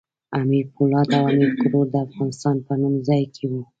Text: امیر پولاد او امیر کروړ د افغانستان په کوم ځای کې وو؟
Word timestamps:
امیر 0.39 0.65
پولاد 0.75 1.07
او 1.17 1.23
امیر 1.31 1.51
کروړ 1.61 1.85
د 1.91 1.95
افغانستان 2.07 2.55
په 2.67 2.73
کوم 2.81 2.93
ځای 3.07 3.23
کې 3.35 3.45
وو؟ 3.51 3.61